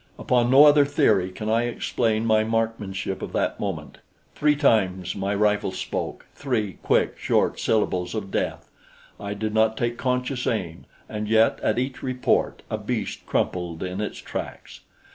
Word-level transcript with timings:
Upon 0.17 0.49
no 0.49 0.65
other 0.65 0.83
theory 0.83 1.29
can 1.29 1.47
I 1.47 1.65
explain 1.65 2.25
my 2.25 2.43
marksmanship 2.43 3.21
of 3.21 3.33
that 3.33 3.59
moment. 3.59 3.99
Three 4.33 4.55
times 4.55 5.15
my 5.15 5.35
rifle 5.35 5.71
spoke 5.71 6.25
three 6.33 6.79
quick, 6.81 7.19
short 7.19 7.59
syllables 7.59 8.15
of 8.15 8.31
death. 8.31 8.71
I 9.19 9.35
did 9.35 9.53
not 9.53 9.77
take 9.77 9.99
conscious 9.99 10.47
aim; 10.47 10.85
and 11.07 11.27
yet 11.27 11.59
at 11.59 11.77
each 11.77 12.01
report 12.01 12.63
a 12.67 12.79
beast 12.79 13.27
crumpled 13.27 13.83
in 13.83 14.01
its 14.01 14.17
tracks! 14.17 14.79